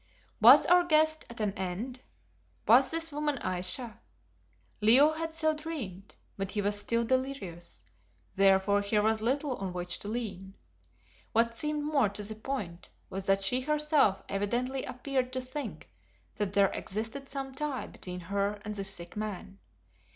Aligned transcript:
Was 0.41 0.65
our 0.65 0.83
quest 0.83 1.25
at 1.29 1.39
an 1.41 1.53
end? 1.53 2.01
Was 2.67 2.89
this 2.89 3.11
woman 3.11 3.37
Ayesha? 3.43 3.99
Leo 4.81 5.11
had 5.13 5.31
so 5.35 5.53
dreamed, 5.53 6.15
but 6.37 6.49
he 6.49 6.59
was 6.63 6.79
still 6.79 7.03
delirious, 7.05 7.83
therefore 8.35 8.81
here 8.81 9.03
was 9.03 9.21
little 9.21 9.53
on 9.57 9.73
which 9.73 9.99
to 9.99 10.07
lean. 10.07 10.55
What 11.33 11.55
seemed 11.55 11.83
more 11.83 12.09
to 12.09 12.23
the 12.23 12.33
point 12.33 12.89
was 13.11 13.27
that 13.27 13.43
she 13.43 13.61
herself 13.61 14.23
evidently 14.27 14.83
appeared 14.85 15.31
to 15.33 15.39
think 15.39 15.91
that 16.37 16.53
there 16.53 16.71
existed 16.71 17.29
some 17.29 17.53
tie 17.53 17.85
between 17.85 18.21
her 18.21 18.53
and 18.65 18.73
this 18.73 18.91
sick 18.91 19.15
man. 19.15 19.59